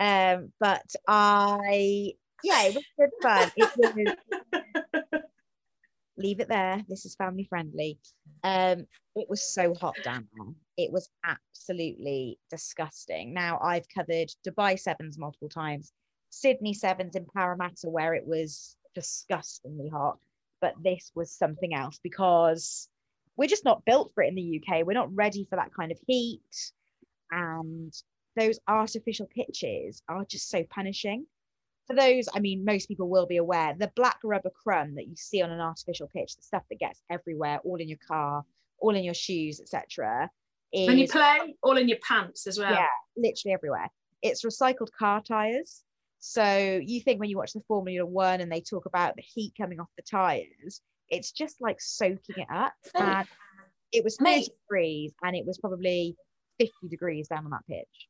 [0.00, 3.50] Um, but I, yeah, it was good fun.
[3.56, 5.22] It was,
[6.16, 6.82] leave it there.
[6.88, 7.98] This is family friendly.
[8.42, 10.54] Um, it was so hot down there.
[10.76, 13.32] It was absolutely disgusting.
[13.34, 15.92] Now I've covered Dubai Sevens multiple times,
[16.30, 20.18] Sydney Sevens in Parramatta, where it was disgustingly hot.
[20.60, 22.88] But this was something else because
[23.36, 24.84] we're just not built for it in the UK.
[24.84, 26.72] We're not ready for that kind of heat.
[27.30, 27.92] And
[28.38, 31.26] those artificial pitches are just so punishing.
[31.86, 35.16] For those, I mean, most people will be aware the black rubber crumb that you
[35.16, 38.44] see on an artificial pitch, the stuff that gets everywhere, all in your car,
[38.78, 40.30] all in your shoes, etc.
[40.72, 42.72] When you play, all in your pants as well.
[42.72, 43.88] yeah, literally everywhere.
[44.20, 45.82] It's recycled car tires.
[46.18, 49.54] So you think when you watch the Formula One and they talk about the heat
[49.58, 52.74] coming off the tires, it's just like soaking it up.
[52.94, 53.26] And
[53.92, 54.48] it was 30 Mate.
[54.68, 56.16] degrees and it was probably
[56.58, 58.07] 50 degrees down on that pitch.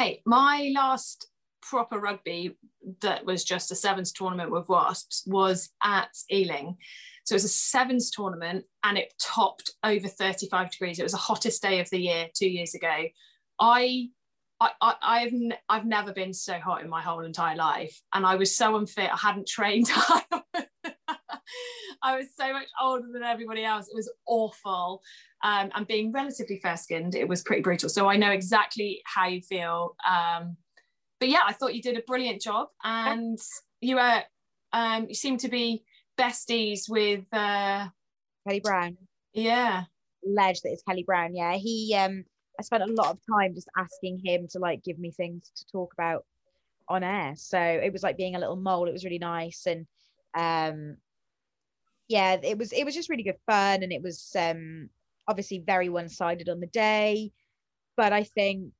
[0.00, 1.28] Mate, my last
[1.60, 2.56] proper rugby
[3.02, 6.78] that was just a sevens tournament with Wasps was at Ealing.
[7.24, 10.98] So it was a sevens tournament and it topped over 35 degrees.
[10.98, 13.04] It was the hottest day of the year two years ago.
[13.60, 14.08] I
[14.58, 18.26] I, I, I've n- I've never been so hot in my whole entire life, and
[18.26, 19.10] I was so unfit.
[19.12, 19.88] I hadn't trained.
[19.90, 20.22] I
[22.02, 23.88] was so much older than everybody else.
[23.88, 25.02] It was awful.
[25.42, 27.88] Um, and being relatively fair skinned, it was pretty brutal.
[27.88, 29.96] So I know exactly how you feel.
[30.08, 30.56] Um,
[31.18, 33.38] but yeah, I thought you did a brilliant job, and
[33.80, 34.22] you were
[34.72, 35.84] um, you seem to be
[36.18, 37.88] besties with uh,
[38.46, 38.96] Kelly Brown.
[39.32, 39.84] yeah.
[40.22, 41.34] Ledge that is Kelly Brown.
[41.34, 41.54] Yeah.
[41.54, 42.24] He um
[42.58, 45.64] I spent a lot of time just asking him to like give me things to
[45.72, 46.26] talk about
[46.88, 47.32] on air.
[47.36, 48.86] So it was like being a little mole.
[48.86, 49.66] It was really nice.
[49.66, 49.86] And
[50.36, 50.98] um
[52.10, 54.90] yeah, it was it was just really good fun and it was um
[55.28, 57.30] obviously very one-sided on the day.
[57.96, 58.72] But I think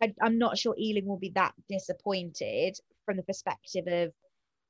[0.00, 4.12] I, I'm not sure Ealing will be that disappointed from the perspective of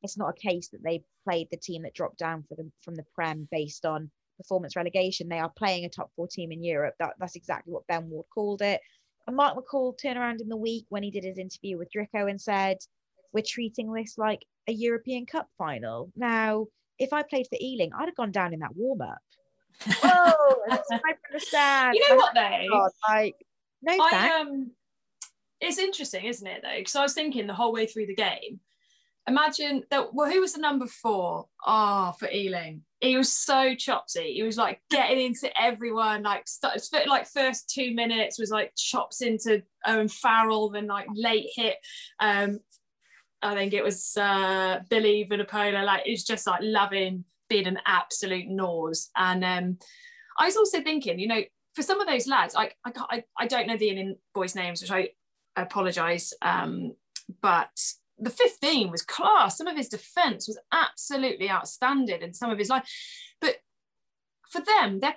[0.03, 2.95] it's not a case that they played the team that dropped down for them from
[2.95, 5.29] the Prem based on performance relegation.
[5.29, 6.95] They are playing a top four team in Europe.
[7.01, 8.81] That, that's exactly what Ben Ward called it.
[9.27, 12.31] And Mark McCall turned around in the week when he did his interview with Drico
[12.31, 12.79] and said,
[13.35, 16.11] We're treating this like a European Cup final.
[16.17, 16.69] Now,
[17.01, 19.19] if I played for Ealing, I'd have gone down in that warm up.
[20.03, 21.95] Whoa, that's I understand.
[21.95, 22.67] You know what though?
[22.71, 23.35] God, like,
[23.83, 24.35] no I thanks.
[24.35, 24.71] um,
[25.61, 26.61] it's interesting, isn't it?
[26.63, 28.61] Though, because I was thinking the whole way through the game.
[29.27, 30.13] Imagine that.
[30.13, 31.47] Well, who was the number four?
[31.65, 34.35] Ah, for Ealing, he was so chopsy.
[34.35, 36.23] He was like getting into everyone.
[36.23, 41.49] Like, start, like first two minutes was like chops into Owen Farrell, then like late
[41.55, 41.77] hit.
[42.19, 42.61] Um,
[43.43, 45.85] I think it was uh, Billy Vunipola.
[45.85, 49.11] Like, it's just like loving being an absolute nose.
[49.17, 49.79] And um,
[50.39, 51.43] I was also thinking, you know,
[51.75, 54.81] for some of those lads, I I, I, I don't know the Indian boys' names,
[54.81, 55.11] which I
[55.57, 56.33] apologise.
[56.43, 56.95] Um,
[57.41, 57.71] but
[58.19, 59.57] the 15 was class.
[59.57, 62.89] Some of his defence was absolutely outstanding, and some of his life.
[63.41, 63.57] But
[64.51, 65.17] for them, they're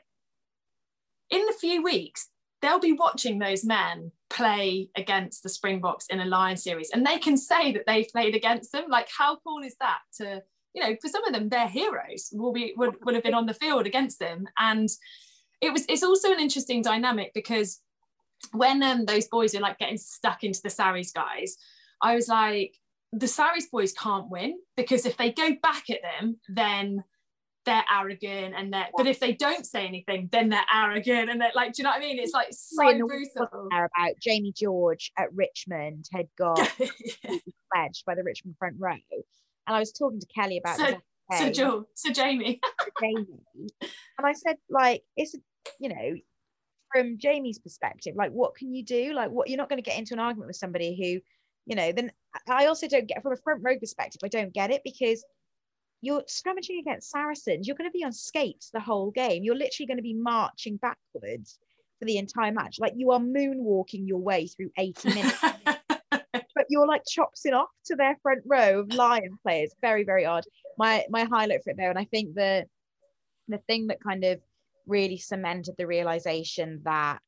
[1.30, 2.30] in the few weeks
[2.63, 7.19] they'll be watching those men play against the Springboks in a Lion series, and they
[7.19, 8.86] can say that they've played against them.
[8.89, 9.99] Like, how cool is that?
[10.17, 10.41] To
[10.73, 13.45] you know, for some of them, their heroes will be would, would have been on
[13.45, 14.89] the field against them, and
[15.62, 15.86] it was.
[15.88, 17.82] It's also an interesting dynamic because
[18.54, 21.58] when um, those boys are like getting stuck into the Sarries guys,
[22.02, 22.78] I was like,
[23.12, 27.04] the Sarries boys can't win because if they go back at them, then
[27.65, 31.52] they're arrogant and they're but if they don't say anything then they're arrogant and they're
[31.56, 32.19] like do you know what I mean?
[32.19, 33.67] It's like so brutal.
[33.71, 36.58] about Jamie George at Richmond had got
[37.73, 38.91] pledged by the Richmond front row.
[39.67, 40.86] And I was talking to Kelly about so,
[41.32, 42.60] so today, Joe so Jamie.
[43.02, 43.26] Jamie,
[43.82, 45.36] and I said, like, it's
[45.80, 46.15] you know,
[46.91, 49.13] from Jamie's perspective, like, what can you do?
[49.13, 51.21] Like, what you're not going to get into an argument with somebody who
[51.65, 52.12] you know, then
[52.49, 55.23] I also don't get from a front row perspective, I don't get it because
[56.04, 57.66] you're scrummaging against Saracens.
[57.66, 59.42] You're going to be on skates the whole game.
[59.42, 61.58] You're literally going to be marching backwards
[61.98, 62.76] for the entire match.
[62.78, 65.42] Like you are moonwalking your way through 80 minutes.
[66.12, 69.74] but you're like chopsing off to their front row of Lion players.
[69.82, 70.44] Very, very odd.
[70.78, 72.66] My my highlight for it though, and I think the
[73.48, 74.42] the thing that kind of
[74.86, 77.22] really cemented the realization that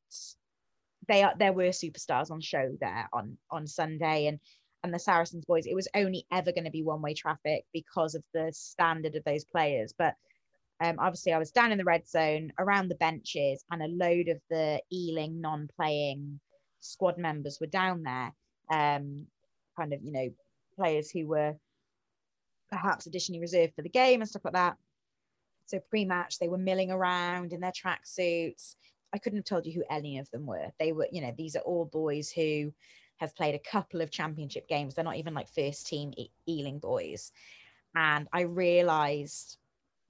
[1.08, 4.38] they are there were superstars on show there on on Sunday and
[4.82, 8.14] and the Saracens boys, it was only ever going to be one way traffic because
[8.14, 9.94] of the standard of those players.
[9.96, 10.14] But
[10.80, 14.28] um, obviously, I was down in the red zone around the benches, and a load
[14.28, 16.40] of the Ealing non playing
[16.80, 18.32] squad members were down there.
[18.70, 19.26] Um,
[19.76, 20.28] kind of, you know,
[20.76, 21.54] players who were
[22.70, 24.76] perhaps additionally reserved for the game and stuff like that.
[25.66, 28.76] So pre match, they were milling around in their tracksuits.
[29.12, 30.72] I couldn't have told you who any of them were.
[30.78, 32.72] They were, you know, these are all boys who
[33.16, 34.94] have played a couple of championship games.
[34.94, 37.32] They're not even like first team e- Ealing boys.
[37.94, 39.58] And I realized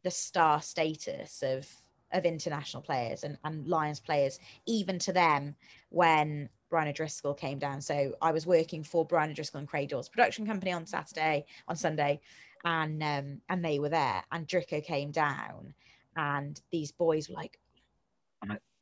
[0.02, 1.68] the star status of
[2.12, 5.54] of international players and, and Lions players, even to them
[5.90, 7.80] when Brian O'Driscoll came down.
[7.80, 11.76] So I was working for Brian O'Driscoll and Craig Dawes production company on Saturday, on
[11.76, 12.20] Sunday,
[12.64, 14.22] and um, and they were there.
[14.32, 15.74] And Drico came down,
[16.16, 17.58] and these boys were like,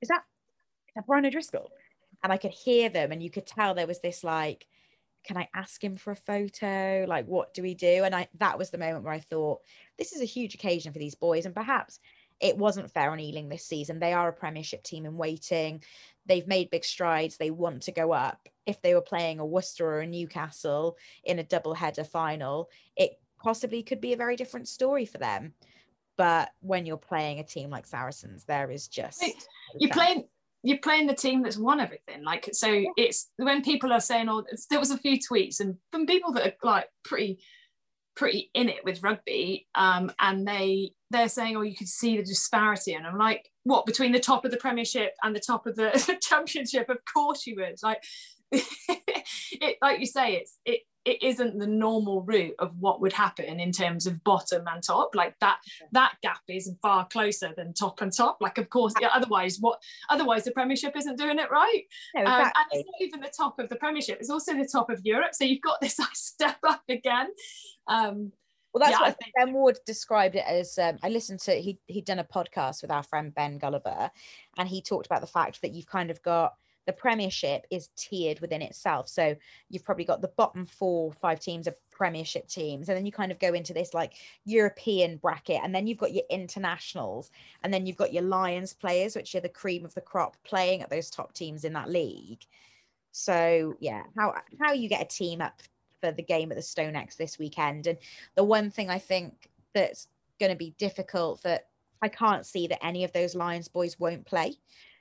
[0.01, 0.25] "Is that
[0.89, 1.71] is that Brian O'Driscoll?"
[2.25, 4.67] And I could hear them, and you could tell there was this like,
[5.25, 7.05] can I ask him for a photo?
[7.07, 8.03] Like, what do we do?
[8.03, 9.61] And I that was the moment where I thought,
[9.99, 12.01] this is a huge occasion for these boys, and perhaps
[12.41, 14.01] it wasn't fair on Ealing this season.
[14.01, 15.85] They are a Premiership team in waiting.
[16.27, 17.37] They've made big strides.
[17.37, 18.49] They want to go up.
[18.67, 23.21] If they were playing a Worcester or a Newcastle in a double header final, it
[23.41, 25.53] possibly could be a very different story for them.
[26.17, 29.25] But when you're playing a team like Saracens, there is just
[29.79, 30.25] you're playing
[30.65, 32.25] you're playing the team that's won everything.
[32.25, 36.07] Like so, it's when people are saying, "Oh, there was a few tweets," and from
[36.07, 37.39] people that are like pretty,
[38.17, 42.25] pretty in it with rugby, um, and they they're saying, "Oh, you could see the
[42.25, 45.77] disparity," and I'm like, "What between the top of the Premiership and the top of
[45.77, 46.89] the Championship?
[46.89, 48.03] Of course you would." Like,
[48.51, 53.61] it like you say, it's it it isn't the normal route of what would happen
[53.61, 55.15] in terms of bottom and top.
[55.15, 55.59] Like that
[55.93, 58.39] that gap is far closer than top and top.
[58.41, 61.83] Like of course yeah, otherwise what otherwise the premiership isn't doing it right.
[62.15, 62.45] No, exactly.
[62.45, 65.01] um, and it's not even the top of the premiership it's also the top of
[65.05, 65.35] europe.
[65.35, 67.29] So you've got this step up again.
[67.87, 68.33] Um,
[68.73, 70.77] well, that's yeah, what Ben Ward described it as.
[70.79, 74.11] Um, I listened to he he'd done a podcast with our friend Ben Gulliver,
[74.59, 76.55] and he talked about the fact that you've kind of got
[76.87, 79.09] the Premiership is tiered within itself.
[79.09, 79.35] So
[79.71, 83.33] you've probably got the bottom four, five teams of Premiership teams, and then you kind
[83.33, 87.31] of go into this like European bracket, and then you've got your internationals,
[87.63, 90.83] and then you've got your Lions players, which are the cream of the crop, playing
[90.83, 92.45] at those top teams in that league.
[93.13, 95.63] So yeah, how how you get a team up
[96.01, 97.99] for the game at the StoneX this weekend, and
[98.35, 100.09] the one thing I think that's
[100.41, 101.69] going to be difficult that
[102.03, 104.57] I can't see that any of those Lions boys won't play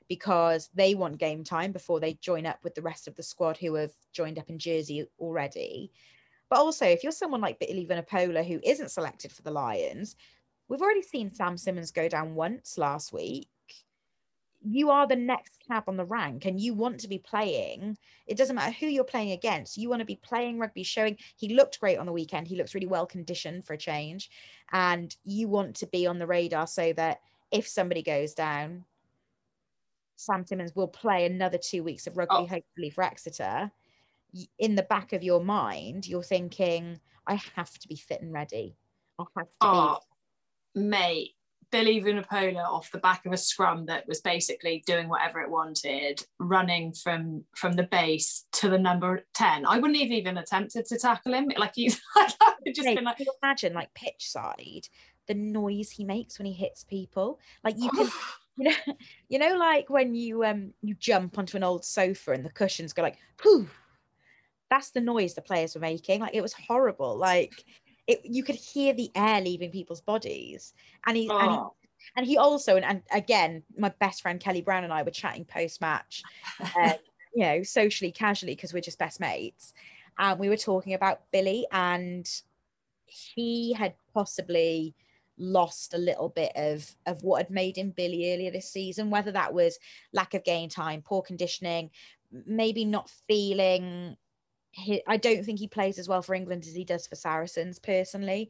[0.08, 3.58] because they want game time before they join up with the rest of the squad
[3.58, 5.92] who have joined up in Jersey already.
[6.50, 10.16] But also, if you're someone like Billy Vunipola who isn't selected for the Lions,
[10.68, 13.48] we've already seen Sam Simmonds go down once last week.
[14.66, 17.98] You are the next cab on the rank and you want to be playing.
[18.28, 19.78] It doesn't matter who you're playing against.
[19.78, 22.48] You want to be playing rugby, showing he looked great on the weekend.
[22.48, 24.30] He looks really well conditioned for a change.
[24.72, 27.20] And you want to be on the radar so that
[27.52, 28.86] if somebody goes down,
[30.24, 32.48] Sam Simmonds will play another two weeks of rugby, oh.
[32.48, 33.72] hopefully for Exeter,
[34.58, 38.76] in the back of your mind, you're thinking, I have to be fit and ready.
[39.20, 39.98] I have to oh,
[40.74, 40.82] be.
[40.82, 41.32] Mate,
[41.72, 46.24] Billy Vunipola off the back of a scrum that was basically doing whatever it wanted,
[46.40, 49.66] running from from the base to the number 10.
[49.66, 51.50] I wouldn't have even attempted to tackle him.
[51.58, 52.00] Like he's
[52.76, 54.88] just Mate, been like imagine like pitch side,
[55.28, 57.40] the noise he makes when he hits people.
[57.64, 58.08] Like you can
[58.58, 58.76] you know,
[59.30, 62.94] you know, like when you um you jump onto an old sofa and the cushions
[62.94, 63.80] go like poof.
[64.70, 66.22] That's the noise the players were making.
[66.22, 67.16] Like it was horrible.
[67.16, 67.64] Like
[68.08, 70.74] it, you could hear the air leaving people's bodies.
[71.06, 71.38] And he, oh.
[71.38, 71.58] and he
[72.18, 75.46] and he also and, and, again, my best friend Kelly Brown and I were chatting
[75.46, 76.24] post match,
[76.76, 76.94] um,
[77.36, 79.74] you know, socially, casually because we're just best mates,
[80.18, 82.28] and we were talking about Billy and
[83.06, 84.96] he had possibly
[85.38, 89.32] lost a little bit of of what had made him Billy earlier this season, whether
[89.32, 89.80] that was
[90.12, 91.90] lack of game time, poor conditioning,
[92.46, 94.16] maybe not feeling.
[95.08, 98.50] I don't think he plays as well for England as he does for Saracens personally,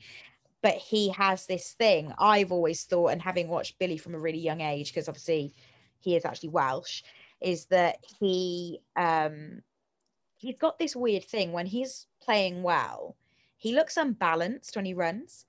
[0.61, 2.13] but he has this thing.
[2.17, 5.53] I've always thought, and having watched Billy from a really young age, because obviously
[5.99, 7.03] he is actually Welsh,
[7.41, 9.61] is that he um
[10.37, 13.15] he's got this weird thing when he's playing well,
[13.57, 15.45] he looks unbalanced when he runs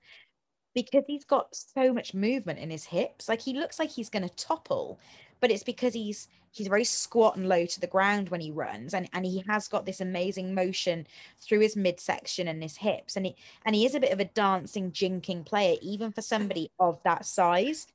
[0.75, 3.27] because he's got so much movement in his hips.
[3.27, 4.99] Like he looks like he's going to topple,
[5.39, 8.93] but it's because he's he's very squat and low to the ground when he runs
[8.93, 11.05] and, and he has got this amazing motion
[11.41, 14.25] through his midsection and his hips and he and he is a bit of a
[14.25, 17.87] dancing jinking player even for somebody of that size.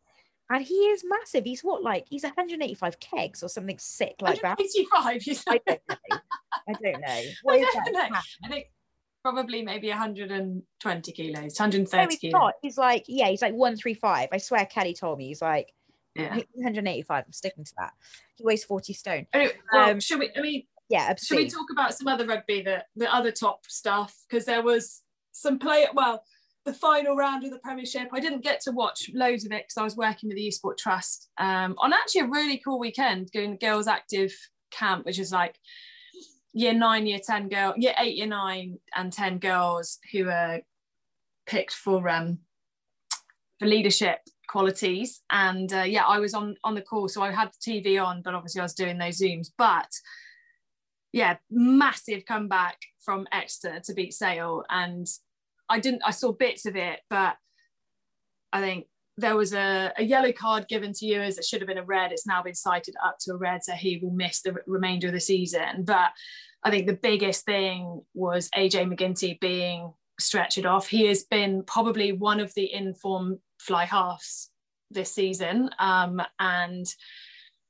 [0.53, 1.45] And he is massive.
[1.45, 4.59] He's what like he's 185 kegs or something sick like that.
[4.59, 6.19] 185 I don't know.
[6.69, 7.31] I don't know.
[7.43, 7.85] What is I, that?
[7.85, 8.19] don't know.
[8.45, 8.67] I think
[9.23, 12.53] probably maybe 120 kilos 130 No, he's kilos.
[12.63, 14.29] He's like, yeah, he's like 135.
[14.33, 15.73] I swear Kelly told me he's like
[16.15, 17.25] yeah 185.
[17.27, 17.93] I'm sticking to that.
[18.37, 19.27] He weighs 40 stone.
[19.33, 22.63] Anyway, well, Um, should we i mean Yeah, should we talk about some other rugby
[22.63, 25.03] the the other top stuff because there was
[25.33, 26.25] some play well
[26.65, 29.79] the final round of the premiership i didn't get to watch loads of it because
[29.79, 33.31] i was working with the Youth Sport Trust um, on actually a really cool weekend
[33.31, 34.35] doing the girls active
[34.71, 35.57] camp which is like
[36.53, 40.61] year nine year 10 girl year eight year nine and 10 girls who are
[41.47, 42.39] picked for um
[43.59, 45.21] for leadership qualities.
[45.31, 48.23] And uh, yeah i was on on the call so i had the tv on
[48.23, 49.49] but obviously i was doing those zooms.
[49.57, 49.91] But
[51.13, 54.65] yeah massive comeback from exeter to beat sale.
[54.71, 55.07] And
[55.69, 57.37] i didn't i saw bits of it but
[58.53, 58.87] i think
[59.21, 61.85] there was a, a yellow card given to you as it should have been a
[61.85, 65.09] red it's now been cited up to a red so he will miss the remainder
[65.09, 66.11] of the season but
[66.65, 72.13] i think the biggest thing was AJ MacGinty being stretched off he has been probably
[72.13, 74.51] one of the informed fly halves
[74.91, 76.87] this season um, and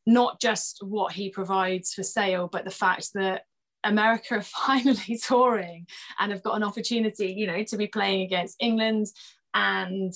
[0.07, 3.45] not just what he provides for sale, but the fact that
[3.85, 5.87] America are finally touring
[6.19, 9.07] and have got an opportunity, you know, to be playing against England.
[9.55, 10.13] And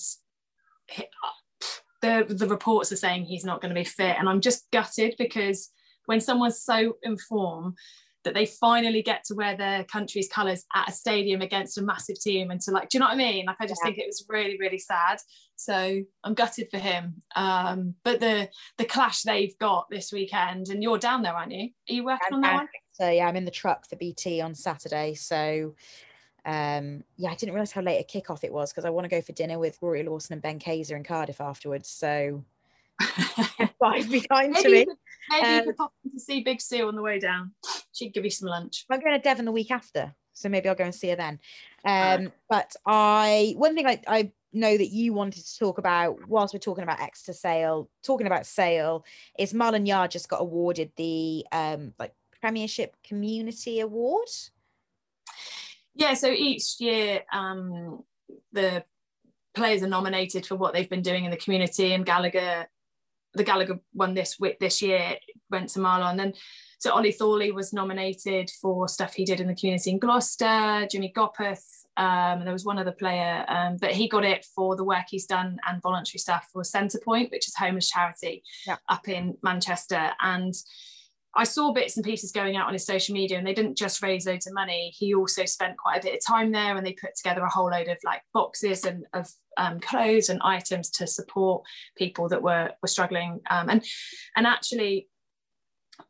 [2.00, 5.14] the the reports are saying he's not going to be fit, and I'm just gutted
[5.18, 5.70] because
[6.06, 7.76] when someone's so informed
[8.24, 12.18] that they finally get to wear their country's colours at a stadium against a massive
[12.18, 13.44] team and to like do you know what I mean?
[13.46, 13.88] Like I just Yeah.
[13.88, 15.18] think it was really really sad.
[15.56, 17.22] So I'm gutted for him.
[17.36, 21.68] Um but the the clash they've got this weekend and you're down there aren't you?
[21.90, 22.68] Are you working on that one?
[22.92, 25.14] So yeah, I'm in the truck for BT on Saturday.
[25.14, 25.74] So
[26.46, 29.08] um yeah, I didn't realize how late a kickoff it was because I want to
[29.08, 31.88] go for dinner with Rory Lawson and Ben Kaiser in Cardiff afterwards.
[31.88, 32.44] So
[33.80, 34.78] five be kind to maybe, me.
[34.80, 34.96] you could,
[35.30, 37.52] maybe you Um, could pop in to see Big Sue on the way down
[37.92, 40.74] she'd give you some lunch I'm going to Devon the week after, so maybe I'll
[40.74, 41.38] go and see her then.
[41.84, 42.32] Um, Right.
[42.48, 46.60] But I, one thing I, I know that you wanted to talk about whilst we're
[46.60, 49.04] talking about Exeter Sale, talking about Sale,
[49.38, 54.28] is Marlon Yarde just got awarded the um like Premiership Community Award.
[55.94, 58.02] Yeah, so each year um,
[58.52, 58.84] the
[59.54, 62.66] players are nominated for what they've been doing in the community, and Gallagher,
[63.34, 65.16] the Gallagher one this this year
[65.50, 66.34] went to Marlon, and
[66.80, 71.12] so Ollie Thorley was nominated for stuff he did in the community in Gloucester, Jimmy
[71.16, 71.64] Gopperth,
[71.96, 75.04] um, and there was one other player, um, but he got it for the work
[75.08, 78.76] he's done and voluntary stuff for Centrepoint, which is homeless charity Yeah.
[78.88, 80.52] up in Manchester, and
[81.36, 84.02] I saw bits and pieces going out on his social media, and they didn't just
[84.02, 84.92] raise loads of money.
[84.96, 87.70] He also spent quite a bit of time there, and they put together a whole
[87.70, 91.64] load of like boxes and of um, clothes and items to support
[91.96, 93.40] people that were were struggling.
[93.50, 93.84] Um, and
[94.36, 95.08] and actually,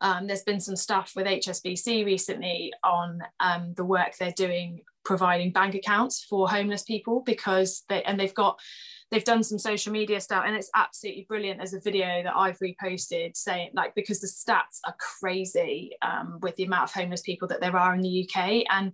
[0.00, 5.52] um, there's been some stuff with HSBC recently on um, the work they're doing providing
[5.52, 8.58] bank accounts for homeless people because they and they've got
[9.10, 12.58] they've done some social media stuff and it's absolutely brilliant as a video that I've
[12.58, 17.46] reposted saying like because the stats are crazy um, with the amount of homeless people
[17.48, 18.92] that there are in the UK and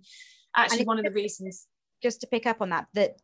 [0.55, 1.67] actually it's one of the reasons
[2.01, 3.17] Just to pick up on that, that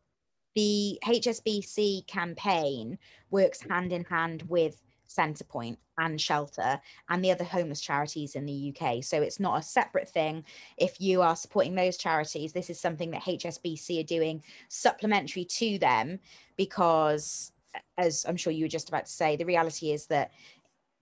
[0.54, 2.98] the HSBC campaign
[3.30, 8.74] works hand in hand with Centrepoint and Shelter and the other homeless charities in the
[8.74, 9.02] UK.
[9.02, 10.44] So it's not a separate thing.
[10.76, 15.78] If you are supporting those charities, this is something that HSBC are doing supplementary to
[15.78, 16.20] them
[16.56, 17.52] because,
[17.96, 20.32] as I'm sure you were just about to say, the reality is that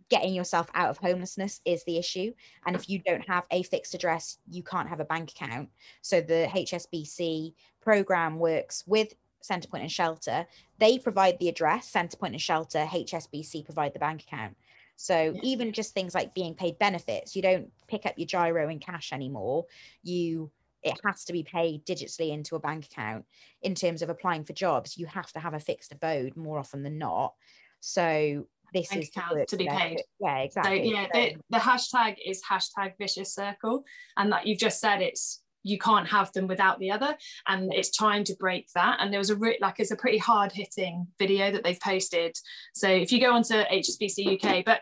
[0.08, 2.32] getting yourself out of homelessness is the issue.
[2.64, 5.68] And if you don't have a fixed address, you can't have a bank account.
[6.00, 9.14] So the HSBC program works with
[9.48, 10.46] Centrepoint and Shelter.
[10.78, 14.56] They provide the address, Centrepoint and Shelter, HSBC provide the bank account.
[14.96, 15.40] So Yeah.
[15.42, 19.12] even just things like being paid benefits, you don't pick up your giro in cash
[19.12, 19.66] anymore.
[20.02, 20.50] You
[20.82, 23.24] it has to be paid digitally into a bank account.
[23.62, 26.84] In terms of applying for jobs, you have to have a fixed abode more often
[26.84, 27.34] than not.
[27.80, 29.76] So this Bank is account to be there.
[29.78, 30.02] paid.
[30.20, 30.90] Yeah, so exactly.
[30.92, 33.84] yeah So- the, the hashtag is hashtag vicious circle
[34.16, 37.16] and that you've just said it's you can't have them without the other
[37.48, 40.18] and it's time to break that and there was a re- like it's a pretty
[40.18, 42.36] hard hitting video that they've posted
[42.74, 44.80] so if you go onto hsbc uk but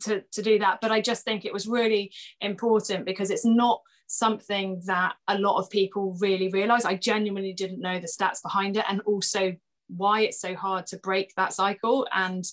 [0.00, 3.80] to, to do that but i just think it was really important because it's not
[4.12, 6.84] something that a lot of people really realize.
[6.84, 9.56] I genuinely didn't know the stats behind it and also
[9.88, 12.06] why it's so hard to break that cycle.
[12.14, 12.44] And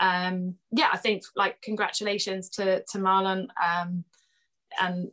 [0.00, 3.48] um, yeah, I think like congratulations to to Marlon.
[3.62, 4.04] Um,
[4.80, 5.10] and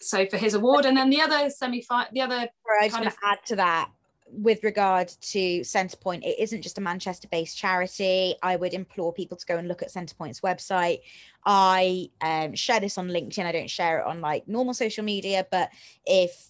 [0.00, 2.48] so for his award, and then the other semi the other.
[2.80, 3.90] I just want to add to that
[4.36, 8.34] with regard to Centrepoint, it isn't just a Manchester based charity.
[8.42, 11.00] I would implore people to go and look at Centrepoint's website.
[11.44, 13.44] I um, share this on LinkedIn.
[13.44, 15.70] I don't share it on like normal social media, but
[16.06, 16.48] if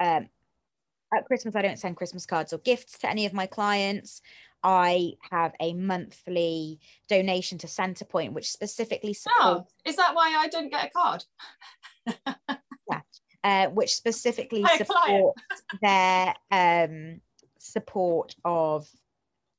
[0.00, 0.28] um,
[1.16, 4.20] at Christmas I don't send Christmas cards or gifts to any of my clients,
[4.62, 9.40] I have a monthly donation to Centrepoint, which specifically supports.
[9.40, 11.24] Oh, is that why I don't get a card?
[12.26, 13.00] yeah
[13.44, 15.42] uh, which specifically supports
[15.82, 17.20] their um,
[17.58, 18.88] support of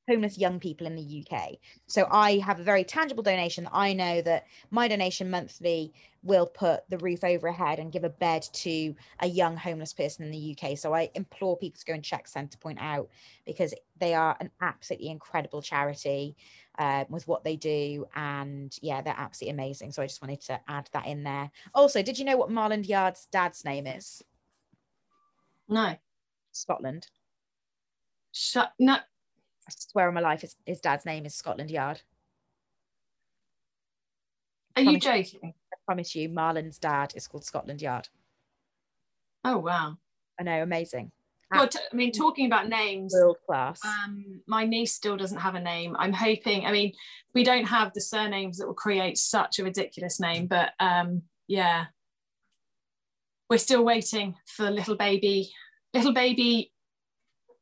[0.08, 1.54] homeless young people in the UK.
[1.86, 3.68] So I have a very tangible donation.
[3.72, 5.92] I know that my donation monthly
[6.22, 9.92] will put the roof over a head and give a bed to a young homeless
[9.92, 10.78] person in the UK.
[10.78, 13.08] So I implore people to go and check Centrepoint out
[13.44, 16.36] because they are an absolutely incredible charity
[16.78, 18.06] uh, with what they do.
[18.14, 19.92] And yeah, they're absolutely amazing.
[19.92, 21.50] So I just wanted to add that in there.
[21.74, 24.22] Also, did you know what Marlon Yarde's dad's name is?
[25.68, 25.96] No.
[26.52, 27.08] Scotland.
[28.32, 28.94] Shut no.
[28.94, 32.00] I swear on my life, his, his dad's name is Scotland Yard.
[34.76, 35.54] Are you joking?
[35.72, 38.08] I promise you, Marlon's dad is called Scotland Yard.
[39.42, 39.96] Oh wow!
[40.38, 41.12] I know, amazing.
[41.52, 43.80] Well, t- I mean, talking about names, world class.
[43.84, 45.94] Um, my niece still doesn't have a name.
[45.98, 46.66] I'm hoping.
[46.66, 46.92] I mean,
[47.34, 51.86] we don't have the surnames that will create such a ridiculous name, but um, yeah,
[53.48, 55.52] we're still waiting for little baby,
[55.94, 56.72] little baby,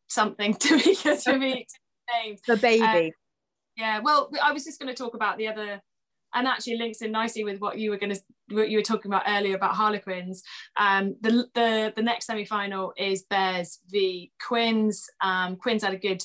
[0.09, 1.66] something to be to be
[2.12, 2.39] named.
[2.47, 2.82] The baby.
[2.82, 3.11] Um,
[3.76, 3.99] yeah.
[4.01, 5.82] Well, I was just going to talk about the other
[6.35, 8.20] and actually links in nicely with what you were going to
[8.51, 10.42] what you were talking about earlier about Harlequins.
[10.76, 15.09] Um, the the the next semi final is Bears v Quins.
[15.20, 16.22] Um, Quins had a good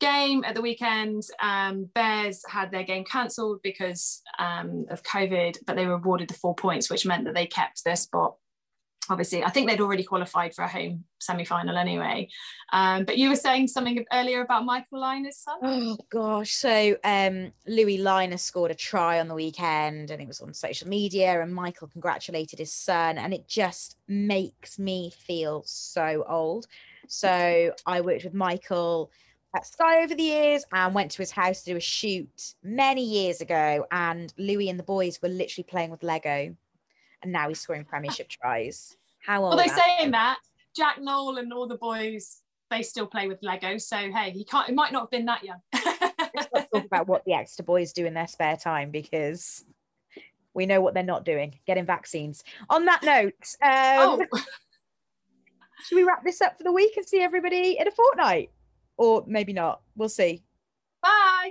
[0.00, 1.22] game at the weekend.
[1.40, 6.34] Um, Bears had their game cancelled because um, of COVID, but they were awarded the
[6.34, 8.36] four points, which meant that they kept their spot
[9.08, 12.28] obviously i think they'd already qualified for a home semi-final anyway.
[12.72, 15.58] Um, but you were saying something earlier about michael Lynagh's son.
[15.62, 16.52] Oh gosh.
[16.52, 20.88] So um, louis Lynagh scored a try on the weekend and it was on social
[20.88, 26.66] media and michael congratulated his son and it just makes me feel so old.
[27.06, 29.10] So i worked with michael
[29.54, 33.04] at Sky over the years and went to his house to do a shoot many
[33.04, 33.84] years ago.
[33.90, 36.54] And Louis and the boys were literally playing with Lego
[37.22, 38.96] and now he's scoring premiership tries.
[39.24, 39.42] How?
[39.42, 40.38] Well, they're saying that
[40.74, 43.76] Jack Nowell and all the boys they still play with Lego.
[43.78, 44.68] So hey, he can't.
[44.68, 45.60] It might not have been that young.
[46.54, 49.64] Let's talk about what the Exeter boys do in their spare time because
[50.54, 52.44] we know what they're not doing: getting vaccines.
[52.70, 54.40] On that note, um, oh.
[55.86, 58.50] should we wrap this up for the week and see everybody in a fortnight,
[58.96, 59.82] or maybe not?
[59.96, 60.42] We'll see.
[61.02, 61.50] Bye.